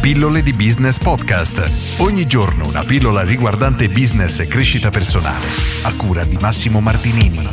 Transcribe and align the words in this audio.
Pillole 0.00 0.42
di 0.42 0.54
Business 0.54 0.98
Podcast. 0.98 2.00
Ogni 2.00 2.26
giorno 2.26 2.66
una 2.66 2.84
pillola 2.84 3.22
riguardante 3.22 3.86
business 3.88 4.38
e 4.38 4.46
crescita 4.46 4.88
personale. 4.88 5.44
A 5.82 5.92
cura 5.92 6.24
di 6.24 6.38
Massimo 6.40 6.80
Martinini. 6.80 7.46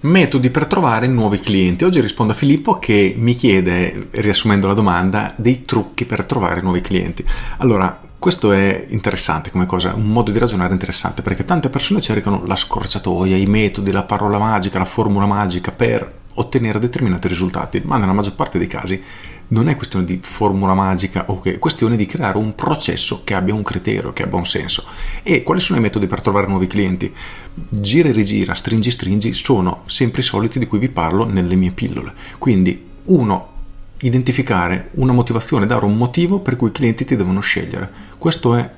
Metodi 0.00 0.50
per 0.50 0.66
trovare 0.66 1.06
nuovi 1.06 1.40
clienti. 1.40 1.84
Oggi 1.84 2.02
rispondo 2.02 2.34
a 2.34 2.36
Filippo 2.36 2.78
che 2.78 3.14
mi 3.16 3.32
chiede, 3.32 4.08
riassumendo 4.10 4.66
la 4.66 4.74
domanda, 4.74 5.32
dei 5.36 5.64
trucchi 5.64 6.04
per 6.04 6.24
trovare 6.24 6.60
nuovi 6.60 6.82
clienti. 6.82 7.24
Allora, 7.56 7.98
questo 8.18 8.52
è 8.52 8.84
interessante 8.88 9.50
come 9.50 9.64
cosa, 9.64 9.94
un 9.94 10.08
modo 10.08 10.30
di 10.30 10.38
ragionare 10.38 10.74
interessante 10.74 11.22
perché 11.22 11.46
tante 11.46 11.70
persone 11.70 12.02
cercano 12.02 12.44
la 12.44 12.56
scorciatoia, 12.56 13.38
i 13.38 13.46
metodi, 13.46 13.90
la 13.90 14.02
parola 14.02 14.38
magica, 14.38 14.76
la 14.76 14.84
formula 14.84 15.24
magica 15.24 15.72
per 15.72 16.16
ottenere 16.34 16.78
determinati 16.78 17.26
risultati, 17.26 17.80
ma 17.84 17.96
nella 17.96 18.12
maggior 18.12 18.34
parte 18.34 18.58
dei 18.58 18.66
casi 18.66 19.02
non 19.48 19.68
è 19.68 19.76
questione 19.76 20.04
di 20.04 20.18
formula 20.22 20.74
magica 20.74 21.24
o 21.28 21.40
che 21.40 21.54
è 21.54 21.58
questione 21.58 21.96
di 21.96 22.06
creare 22.06 22.38
un 22.38 22.54
processo 22.54 23.22
che 23.24 23.34
abbia 23.34 23.54
un 23.54 23.62
criterio, 23.62 24.12
che 24.12 24.24
abbia 24.24 24.38
un 24.38 24.46
senso. 24.46 24.84
E 25.22 25.42
quali 25.42 25.60
sono 25.60 25.78
i 25.78 25.82
metodi 25.82 26.06
per 26.06 26.20
trovare 26.20 26.46
nuovi 26.46 26.66
clienti? 26.66 27.12
Gira 27.54 28.08
e 28.08 28.12
rigira, 28.12 28.54
stringi 28.54 28.90
stringi 28.90 29.32
sono 29.32 29.82
sempre 29.86 30.20
i 30.20 30.24
soliti 30.24 30.58
di 30.58 30.66
cui 30.66 30.78
vi 30.78 30.88
parlo 30.88 31.24
nelle 31.24 31.54
mie 31.54 31.70
pillole. 31.70 32.12
Quindi, 32.36 32.84
uno, 33.04 33.56
identificare 34.00 34.90
una 34.92 35.12
motivazione, 35.12 35.66
dare 35.66 35.84
un 35.84 35.96
motivo 35.96 36.40
per 36.40 36.56
cui 36.56 36.68
i 36.68 36.72
clienti 36.72 37.04
ti 37.04 37.16
devono 37.16 37.40
scegliere. 37.40 37.90
Questo 38.18 38.54
è 38.54 38.70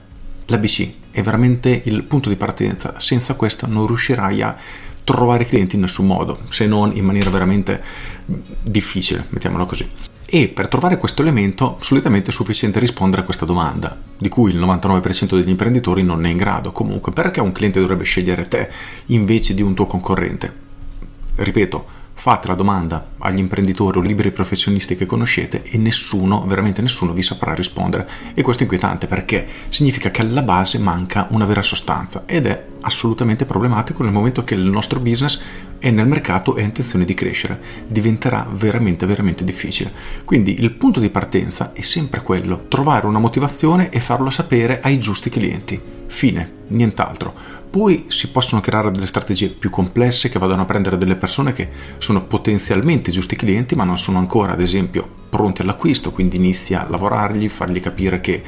l'ABC, 0.47 0.93
è 1.11 1.23
veramente 1.23 1.83
il 1.85 2.05
punto 2.05 2.29
di 2.29 2.37
partenza. 2.37 2.95
Senza 2.99 3.35
questo 3.35 3.67
non 3.67 3.87
riuscirai 3.87 4.43
a 4.43 4.57
trovare 5.03 5.45
clienti 5.45 5.75
in 5.75 5.81
nessun 5.83 6.07
modo, 6.07 6.43
se 6.49 6.67
non 6.67 6.95
in 6.95 7.05
maniera 7.05 7.31
veramente 7.31 7.83
difficile, 8.63 9.27
mettiamolo 9.31 9.67
così. 9.67 10.10
E 10.33 10.47
per 10.47 10.69
trovare 10.69 10.97
questo 10.97 11.23
elemento 11.23 11.77
solitamente 11.81 12.31
è 12.31 12.33
sufficiente 12.33 12.79
rispondere 12.79 13.23
a 13.23 13.25
questa 13.25 13.45
domanda, 13.45 14.01
di 14.17 14.29
cui 14.29 14.53
il 14.53 14.61
99% 14.61 15.35
degli 15.35 15.49
imprenditori 15.49 16.05
non 16.05 16.25
è 16.25 16.29
in 16.29 16.37
grado. 16.37 16.71
Comunque, 16.71 17.11
perché 17.11 17.41
un 17.41 17.51
cliente 17.51 17.81
dovrebbe 17.81 18.05
scegliere 18.05 18.47
te 18.47 18.71
invece 19.07 19.55
di 19.55 19.63
un 19.63 19.75
tuo 19.75 19.87
concorrente? 19.87 20.55
Ripeto, 21.35 21.85
fate 22.13 22.47
la 22.47 22.55
domanda 22.55 23.15
agli 23.19 23.41
imprenditori 23.41 23.99
o 23.99 24.03
liberi 24.03 24.31
professionisti 24.31 24.95
che 24.95 25.05
conoscete 25.05 25.65
e 25.65 25.79
nessuno, 25.79 26.47
veramente 26.47 26.81
nessuno, 26.81 27.13
vi 27.13 27.23
saprà 27.23 27.53
rispondere. 27.53 28.09
E 28.33 28.43
questo 28.43 28.63
è 28.63 28.67
inquietante 28.67 29.09
perché 29.09 29.45
significa 29.69 30.13
che 30.13 30.21
alla 30.21 30.43
base 30.43 30.79
manca 30.79 31.27
una 31.31 31.45
vera 31.45 31.61
sostanza 31.61 32.23
ed 32.27 32.47
è 32.47 32.67
assolutamente 32.83 33.45
problematico 33.45 34.03
nel 34.03 34.13
momento 34.13 34.45
che 34.45 34.55
il 34.55 34.63
nostro 34.63 35.01
business 35.01 35.41
è 35.79 35.91
nel 35.91 36.07
mercato 36.07 36.57
e 36.57 36.63
ha 36.63 36.65
intenzione 36.65 37.05
di 37.05 37.15
crescere. 37.15 37.61
Diventerà 37.87 38.47
veramente, 38.51 39.07
veramente 39.07 39.45
difficile. 39.45 39.93
Quindi 40.25 40.61
il 40.61 40.73
punto 40.73 41.01
di 41.01 41.11
partenza 41.11 41.73
è 41.73 41.83
sempre 41.83 42.23
quello, 42.23 42.67
trovare 42.69 43.07
una 43.07 43.19
motivazione 43.19 43.91
e 43.91 44.01
farlo 44.01 44.31
sapere 44.31 44.81
ai 44.83 44.99
giusti 44.99 45.31
clienti. 45.31 46.00
Fine, 46.11 46.53
nient'altro. 46.69 47.33
Poi 47.71 48.07
si 48.09 48.31
possono 48.31 48.61
creare 48.61 48.91
delle 48.91 49.07
strategie 49.07 49.49
più 49.49 49.71
complesse 49.71 50.29
che 50.29 50.41
vadano 50.41 50.63
a 50.63 50.65
prendere 50.65 50.99
delle 50.99 51.15
persone 51.15 51.53
che 51.53 51.69
sono 51.99 52.25
potenzialmente 52.25 53.13
giusti 53.13 53.37
clienti 53.37 53.77
ma 53.77 53.85
non 53.85 53.97
sono 53.97 54.19
ancora 54.19 54.53
ad 54.53 54.61
esempio 54.61 55.09
pronti 55.31 55.63
all'acquisto, 55.63 56.11
quindi 56.11 56.37
inizi 56.37 56.75
a 56.75 56.85
lavorargli, 56.91 57.49
fargli 57.49 57.79
capire 57.79 58.21
che 58.21 58.43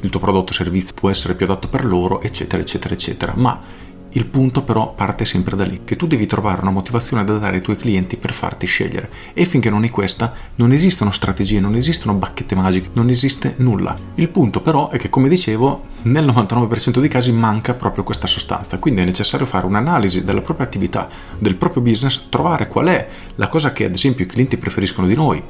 il 0.00 0.10
tuo 0.10 0.18
prodotto 0.18 0.50
o 0.50 0.54
servizio 0.54 0.92
può 0.94 1.08
essere 1.08 1.34
più 1.34 1.46
adatto 1.46 1.68
per 1.68 1.84
loro, 1.84 2.20
eccetera, 2.20 2.60
eccetera, 2.60 2.92
eccetera. 2.94 3.32
Ma 3.36 3.60
il 4.16 4.26
punto 4.26 4.62
però 4.62 4.94
parte 4.94 5.24
sempre 5.24 5.56
da 5.56 5.64
lì, 5.64 5.80
che 5.84 5.96
tu 5.96 6.06
devi 6.06 6.26
trovare 6.26 6.60
una 6.60 6.70
motivazione 6.70 7.24
da 7.24 7.36
dare 7.36 7.56
ai 7.56 7.62
tuoi 7.62 7.76
clienti 7.76 8.16
per 8.16 8.32
farti 8.32 8.66
scegliere. 8.66 9.10
E 9.32 9.44
finché 9.44 9.70
non 9.70 9.82
hai 9.82 9.90
questa, 9.90 10.32
non 10.56 10.72
esistono 10.72 11.10
strategie, 11.10 11.58
non 11.58 11.74
esistono 11.74 12.14
bacchette 12.14 12.54
magiche, 12.54 12.90
non 12.92 13.08
esiste 13.08 13.54
nulla. 13.58 13.96
Il 14.14 14.28
punto 14.28 14.60
però 14.60 14.90
è 14.90 14.98
che, 14.98 15.10
come 15.10 15.28
dicevo, 15.28 15.84
nel 16.02 16.26
99% 16.26 17.00
dei 17.00 17.08
casi 17.08 17.32
manca 17.32 17.74
proprio 17.74 18.04
questa 18.04 18.28
sostanza, 18.28 18.78
quindi 18.78 19.00
è 19.00 19.04
necessario 19.04 19.46
fare 19.46 19.66
un'analisi 19.66 20.22
della 20.22 20.42
propria 20.42 20.66
attività, 20.66 21.08
del 21.38 21.56
proprio 21.56 21.82
business, 21.82 22.28
trovare 22.28 22.68
qual 22.68 22.86
è 22.86 23.08
la 23.34 23.48
cosa 23.48 23.72
che 23.72 23.84
ad 23.84 23.94
esempio 23.94 24.24
i 24.24 24.28
clienti 24.28 24.56
preferiscono 24.56 25.08
di 25.08 25.14
noi, 25.14 25.42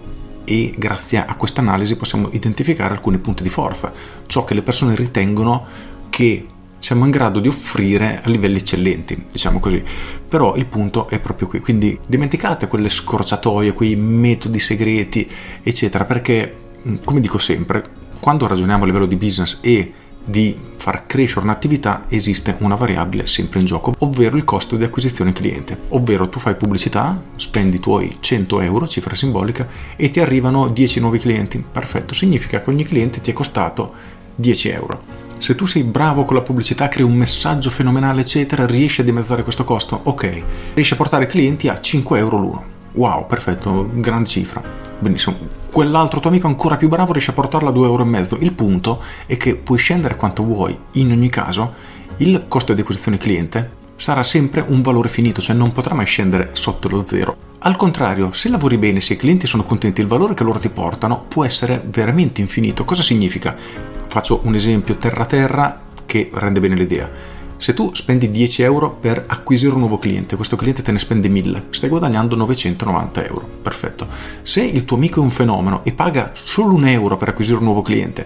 e 0.46 0.74
grazie 0.76 1.24
a 1.24 1.34
questa 1.36 1.60
analisi 1.60 1.96
possiamo 1.96 2.28
identificare 2.32 2.94
alcuni 2.94 3.18
punti 3.18 3.42
di 3.42 3.48
forza, 3.50 3.92
ciò 4.26 4.44
che 4.44 4.54
le 4.54 4.62
persone 4.62 4.94
ritengono 4.94 5.66
che 6.08 6.46
siamo 6.84 7.06
in 7.06 7.10
grado 7.10 7.40
di 7.40 7.48
offrire 7.48 8.20
a 8.22 8.28
livelli 8.28 8.58
eccellenti, 8.58 9.24
diciamo 9.32 9.58
così. 9.58 9.82
Però 10.28 10.54
il 10.54 10.66
punto 10.66 11.08
è 11.08 11.18
proprio 11.18 11.48
qui, 11.48 11.60
quindi 11.60 11.98
dimenticate 12.06 12.68
quelle 12.68 12.90
scorciatoie, 12.90 13.72
quei 13.72 13.96
metodi 13.96 14.58
segreti, 14.58 15.26
eccetera, 15.62 16.04
perché 16.04 16.54
mm, 16.86 16.96
come 17.02 17.20
dico 17.20 17.38
sempre, 17.38 17.82
quando 18.20 18.46
ragioniamo 18.46 18.82
a 18.82 18.86
livello 18.86 19.06
di 19.06 19.16
business 19.16 19.60
e 19.62 19.94
di 20.26 20.54
far 20.76 21.06
crescere 21.06 21.46
un'attività 21.46 22.04
esiste 22.08 22.56
una 22.58 22.74
variabile 22.74 23.26
sempre 23.26 23.60
in 23.60 23.64
gioco, 23.64 23.94
ovvero 24.00 24.36
il 24.36 24.44
costo 24.44 24.76
di 24.76 24.84
acquisizione 24.84 25.32
cliente. 25.32 25.78
Ovvero 25.88 26.28
tu 26.28 26.38
fai 26.38 26.54
pubblicità, 26.54 27.18
spendi 27.36 27.76
i 27.76 27.80
tuoi 27.80 28.18
100 28.20 28.60
euro, 28.60 28.86
cifra 28.86 29.14
simbolica, 29.14 29.66
e 29.96 30.10
ti 30.10 30.20
arrivano 30.20 30.68
10 30.68 31.00
nuovi 31.00 31.18
clienti. 31.18 31.64
Perfetto, 31.72 32.12
significa 32.12 32.60
che 32.60 32.68
ogni 32.68 32.84
cliente 32.84 33.22
ti 33.22 33.30
è 33.30 33.32
costato 33.32 34.22
10 34.34 34.68
euro. 34.70 35.00
Se 35.38 35.54
tu 35.54 35.66
sei 35.66 35.82
bravo 35.82 36.24
con 36.24 36.36
la 36.36 36.42
pubblicità, 36.42 36.88
crei 36.88 37.04
un 37.04 37.14
messaggio 37.14 37.68
fenomenale, 37.68 38.22
eccetera, 38.22 38.66
riesci 38.66 39.02
a 39.02 39.04
dimezzare 39.04 39.42
questo 39.42 39.64
costo? 39.64 40.00
Ok. 40.04 40.42
Riesci 40.74 40.94
a 40.94 40.96
portare 40.96 41.26
clienti 41.26 41.68
a 41.68 41.78
5 41.78 42.18
euro 42.18 42.38
l'uno. 42.38 42.64
Wow, 42.92 43.26
perfetto, 43.26 43.90
grande 43.92 44.28
cifra. 44.28 44.62
Benissimo. 44.98 45.36
Quell'altro 45.70 46.20
tuo 46.20 46.30
amico 46.30 46.46
ancora 46.46 46.76
più 46.76 46.88
bravo 46.88 47.12
riesce 47.12 47.32
a 47.32 47.34
portarla 47.34 47.70
a 47.70 47.72
2,5 47.72 47.84
euro. 47.84 48.38
Il 48.40 48.52
punto 48.52 49.02
è 49.26 49.36
che 49.36 49.56
puoi 49.56 49.78
scendere 49.78 50.16
quanto 50.16 50.44
vuoi. 50.44 50.78
In 50.92 51.10
ogni 51.10 51.28
caso, 51.28 51.74
il 52.18 52.44
costo 52.48 52.72
di 52.72 52.80
acquisizione 52.80 53.18
cliente 53.18 53.82
sarà 53.96 54.22
sempre 54.22 54.64
un 54.66 54.82
valore 54.82 55.08
finito, 55.08 55.40
cioè 55.40 55.56
non 55.56 55.72
potrà 55.72 55.94
mai 55.94 56.06
scendere 56.06 56.50
sotto 56.52 56.88
lo 56.88 57.04
zero. 57.06 57.36
Al 57.58 57.76
contrario, 57.76 58.32
se 58.32 58.48
lavori 58.48 58.78
bene, 58.78 59.00
se 59.00 59.14
i 59.14 59.16
clienti 59.16 59.46
sono 59.46 59.64
contenti, 59.64 60.00
il 60.00 60.06
valore 60.06 60.34
che 60.34 60.44
loro 60.44 60.58
ti 60.58 60.68
portano 60.68 61.24
può 61.26 61.44
essere 61.44 61.82
veramente 61.84 62.40
infinito. 62.40 62.84
Cosa 62.84 63.02
significa? 63.02 63.56
Faccio 64.14 64.42
un 64.44 64.54
esempio 64.54 64.94
terra-terra 64.94 65.86
che 66.06 66.30
rende 66.34 66.60
bene 66.60 66.76
l'idea. 66.76 67.10
Se 67.56 67.74
tu 67.74 67.92
spendi 67.94 68.30
10 68.30 68.62
euro 68.62 68.92
per 68.92 69.24
acquisire 69.26 69.72
un 69.72 69.80
nuovo 69.80 69.98
cliente, 69.98 70.36
questo 70.36 70.54
cliente 70.54 70.82
te 70.82 70.92
ne 70.92 71.00
spende 71.00 71.28
1000, 71.28 71.64
stai 71.70 71.88
guadagnando 71.88 72.36
990 72.36 73.26
euro. 73.26 73.44
Perfetto. 73.60 74.06
Se 74.42 74.62
il 74.62 74.84
tuo 74.84 74.98
amico 74.98 75.18
è 75.18 75.24
un 75.24 75.30
fenomeno 75.30 75.82
e 75.82 75.92
paga 75.92 76.30
solo 76.32 76.74
un 76.74 76.86
euro 76.86 77.16
per 77.16 77.30
acquisire 77.30 77.58
un 77.58 77.64
nuovo 77.64 77.82
cliente 77.82 78.24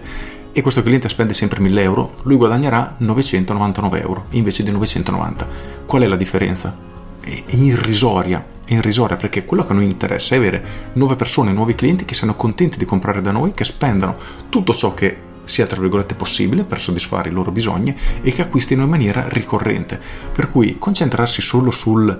e 0.51 0.61
questo 0.61 0.83
cliente 0.83 1.09
spende 1.09 1.33
sempre 1.33 1.59
1000 1.59 1.81
euro, 1.81 2.13
lui 2.21 2.35
guadagnerà 2.35 2.93
999 2.99 3.99
euro 3.99 4.25
invece 4.29 4.61
di 4.61 4.69
990. 4.69 5.47
Qual 5.87 6.03
è 6.03 6.05
la 6.05 6.17
differenza? 6.17 6.77
È 7.19 7.43
irrisoria, 7.47 8.45
è 8.63 8.73
irrisoria 8.73 9.15
perché 9.15 9.43
quello 9.43 9.65
che 9.65 9.71
a 9.71 9.75
noi 9.75 9.85
interessa 9.85 10.35
è 10.35 10.37
avere 10.37 10.63
nuove 10.93 11.15
persone, 11.15 11.51
nuovi 11.51 11.73
clienti 11.73 12.05
che 12.05 12.13
siano 12.13 12.35
contenti 12.35 12.77
di 12.77 12.85
comprare 12.85 13.21
da 13.21 13.31
noi, 13.31 13.55
che 13.55 13.63
spendano 13.63 14.15
tutto 14.49 14.75
ciò 14.75 14.93
che 14.93 15.28
sia 15.49 15.65
tra 15.65 15.81
virgolette 15.81 16.15
possibile 16.15 16.63
per 16.63 16.79
soddisfare 16.79 17.29
i 17.29 17.33
loro 17.33 17.51
bisogni 17.51 17.95
e 18.21 18.31
che 18.31 18.43
acquistino 18.43 18.83
in 18.83 18.89
maniera 18.89 19.27
ricorrente. 19.27 19.99
Per 20.31 20.49
cui 20.49 20.77
concentrarsi 20.77 21.41
solo 21.41 21.71
sulla 21.71 22.17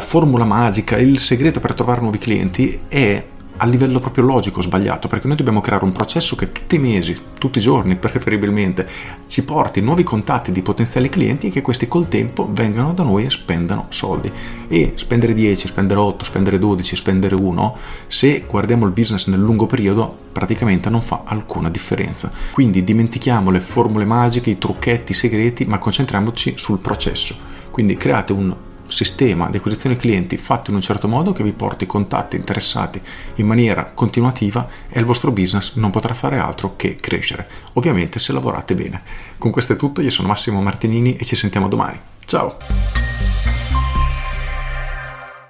formula 0.00 0.44
magica, 0.44 0.98
il 0.98 1.18
segreto 1.18 1.58
per 1.58 1.74
trovare 1.74 2.00
nuovi 2.00 2.18
clienti 2.18 2.82
è 2.86 3.24
a 3.56 3.66
livello 3.66 4.00
proprio 4.00 4.24
logico 4.24 4.60
sbagliato, 4.60 5.08
perché 5.08 5.26
noi 5.26 5.36
dobbiamo 5.36 5.60
creare 5.60 5.84
un 5.84 5.92
processo 5.92 6.36
che 6.36 6.50
tutti 6.50 6.76
i 6.76 6.78
mesi, 6.78 7.16
tutti 7.38 7.58
i 7.58 7.60
giorni 7.60 7.94
preferibilmente, 7.96 8.88
ci 9.26 9.44
porti 9.44 9.80
nuovi 9.80 10.02
contatti 10.02 10.52
di 10.52 10.62
potenziali 10.62 11.08
clienti 11.08 11.46
e 11.46 11.50
che 11.50 11.62
questi 11.62 11.86
col 11.86 12.08
tempo 12.08 12.48
vengano 12.50 12.92
da 12.92 13.02
noi 13.02 13.24
e 13.24 13.30
spendano 13.30 13.86
soldi. 13.90 14.30
E 14.68 14.92
spendere 14.96 15.34
10, 15.34 15.68
spendere 15.68 16.00
8, 16.00 16.24
spendere 16.24 16.58
12, 16.58 16.96
spendere 16.96 17.34
1, 17.34 17.76
se 18.06 18.44
guardiamo 18.48 18.86
il 18.86 18.92
business 18.92 19.26
nel 19.28 19.40
lungo 19.40 19.66
periodo, 19.66 20.16
praticamente 20.32 20.90
non 20.90 21.02
fa 21.02 21.22
alcuna 21.24 21.70
differenza. 21.70 22.30
Quindi 22.52 22.82
dimentichiamo 22.82 23.50
le 23.50 23.60
formule 23.60 24.04
magiche, 24.04 24.50
i 24.50 24.58
trucchetti 24.58 25.14
segreti, 25.14 25.64
ma 25.64 25.78
concentriamoci 25.78 26.54
sul 26.56 26.78
processo. 26.78 27.52
Quindi 27.70 27.96
create 27.96 28.32
un 28.32 28.54
sistema 28.94 29.50
di 29.50 29.58
acquisizione 29.58 29.96
clienti 29.96 30.36
fatto 30.36 30.70
in 30.70 30.76
un 30.76 30.82
certo 30.82 31.08
modo 31.08 31.32
che 31.32 31.42
vi 31.42 31.52
porti 31.52 31.84
contatti 31.84 32.36
interessati 32.36 33.00
in 33.36 33.46
maniera 33.46 33.90
continuativa 33.92 34.66
e 34.88 35.00
il 35.00 35.04
vostro 35.04 35.32
business 35.32 35.74
non 35.74 35.90
potrà 35.90 36.14
fare 36.14 36.38
altro 36.38 36.76
che 36.76 36.96
crescere, 36.96 37.46
ovviamente 37.74 38.18
se 38.18 38.32
lavorate 38.32 38.74
bene. 38.74 39.02
Con 39.36 39.50
questo 39.50 39.74
è 39.74 39.76
tutto, 39.76 40.00
io 40.00 40.10
sono 40.10 40.28
Massimo 40.28 40.62
Martinini 40.62 41.16
e 41.16 41.24
ci 41.24 41.36
sentiamo 41.36 41.68
domani. 41.68 41.98
Ciao! 42.24 42.56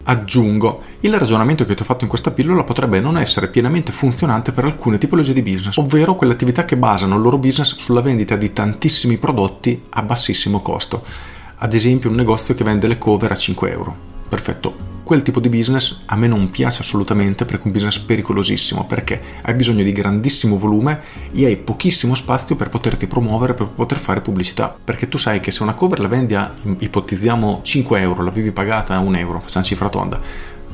Aggiungo, 0.06 0.82
il 1.00 1.18
ragionamento 1.18 1.64
che 1.64 1.74
ti 1.74 1.80
ho 1.80 1.84
fatto 1.84 2.04
in 2.04 2.10
questa 2.10 2.30
pillola 2.30 2.64
potrebbe 2.64 3.00
non 3.00 3.16
essere 3.16 3.48
pienamente 3.48 3.90
funzionante 3.90 4.52
per 4.52 4.64
alcune 4.64 4.98
tipologie 4.98 5.32
di 5.32 5.42
business, 5.42 5.78
ovvero 5.78 6.14
quelle 6.14 6.34
attività 6.34 6.64
che 6.64 6.76
basano 6.76 7.16
il 7.16 7.22
loro 7.22 7.38
business 7.38 7.76
sulla 7.78 8.02
vendita 8.02 8.36
di 8.36 8.52
tantissimi 8.52 9.16
prodotti 9.16 9.84
a 9.90 10.02
bassissimo 10.02 10.60
costo 10.60 11.32
ad 11.56 11.72
esempio 11.74 12.10
un 12.10 12.16
negozio 12.16 12.54
che 12.54 12.64
vende 12.64 12.88
le 12.88 12.98
cover 12.98 13.32
a 13.32 13.36
5 13.36 13.70
euro. 13.70 14.12
Perfetto, 14.28 14.92
quel 15.04 15.22
tipo 15.22 15.38
di 15.38 15.50
business 15.50 16.00
a 16.06 16.16
me 16.16 16.26
non 16.26 16.50
piace 16.50 16.80
assolutamente 16.80 17.44
perché 17.44 17.64
è 17.64 17.66
un 17.66 17.72
business 17.72 17.98
pericolosissimo, 17.98 18.86
perché 18.86 19.20
hai 19.42 19.54
bisogno 19.54 19.82
di 19.82 19.92
grandissimo 19.92 20.56
volume 20.56 21.00
e 21.32 21.44
hai 21.44 21.56
pochissimo 21.58 22.14
spazio 22.14 22.56
per 22.56 22.70
poterti 22.70 23.06
promuovere, 23.06 23.52
per 23.52 23.66
poter 23.66 23.98
fare 23.98 24.22
pubblicità, 24.22 24.74
perché 24.82 25.06
tu 25.06 25.18
sai 25.18 25.40
che 25.40 25.50
se 25.50 25.62
una 25.62 25.74
cover 25.74 26.00
la 26.00 26.08
vendi 26.08 26.34
a, 26.34 26.52
ipotizziamo 26.78 27.60
5 27.62 28.00
euro, 28.00 28.22
l'avevi 28.22 28.50
pagata 28.50 28.94
a 28.94 29.00
1 29.00 29.18
euro, 29.18 29.40
facciamo 29.40 29.64
cifra 29.64 29.90
tonda, 29.90 30.18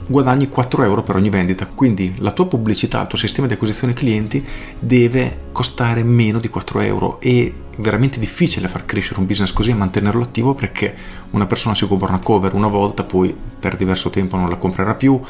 guadagni 0.06 0.49
4 0.49 0.82
euro 0.85 1.02
per 1.02 1.17
ogni 1.17 1.31
vendita. 1.31 1.67
Quindi 1.67 2.14
la 2.19 2.32
tua 2.32 2.47
pubblicità, 2.47 3.00
il 3.02 3.06
tuo 3.06 3.19
sistema 3.19 3.47
di 3.47 3.55
acquisizione 3.55 3.93
clienti 3.93 4.44
deve 4.79 5.49
costare 5.52 6.02
meno 6.02 6.38
di 6.38 6.49
4 6.49 6.81
euro 6.81 7.20
è 7.20 7.52
veramente 7.81 8.19
difficile 8.19 8.69
far 8.69 8.85
crescere 8.85 9.20
un 9.20 9.26
business 9.26 9.52
così 9.52 9.70
e 9.70 9.75
mantenerlo 9.75 10.23
attivo 10.23 10.55
perché 10.55 10.94
una 11.31 11.47
persona 11.47 11.75
si 11.75 11.87
compra 11.87 12.08
una 12.08 12.20
cover 12.20 12.55
una 12.55 12.69
volta, 12.69 13.05
poi 13.05 13.35
per 13.58 13.76
diverso 13.76 14.11
tempo 14.11 14.37
non 14.37 14.49
la 14.49 14.56
comprerà 14.56 14.94
più. 14.94 15.20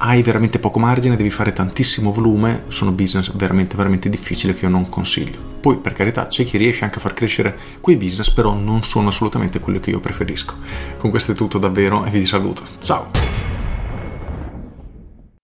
Hai 0.00 0.22
veramente 0.22 0.60
poco 0.60 0.78
margine, 0.78 1.16
devi 1.16 1.30
fare 1.30 1.52
tantissimo 1.52 2.12
volume, 2.12 2.64
sono 2.68 2.92
business 2.92 3.32
veramente 3.34 3.76
veramente 3.76 4.08
difficili 4.08 4.54
che 4.54 4.64
io 4.64 4.70
non 4.70 4.88
consiglio. 4.88 5.38
Poi 5.60 5.76
per 5.78 5.92
carità 5.92 6.28
c'è 6.28 6.44
chi 6.44 6.56
riesce 6.56 6.84
anche 6.84 6.98
a 6.98 7.00
far 7.00 7.14
crescere 7.14 7.56
quei 7.80 7.96
business, 7.96 8.30
però 8.30 8.54
non 8.54 8.84
sono 8.84 9.08
assolutamente 9.08 9.58
quelli 9.58 9.80
che 9.80 9.90
io 9.90 9.98
preferisco. 9.98 10.54
Con 10.98 11.10
questo 11.10 11.32
è 11.32 11.34
tutto 11.34 11.58
davvero 11.58 12.04
e 12.04 12.10
vi 12.10 12.26
saluto. 12.26 12.62
Ciao! 12.78 13.37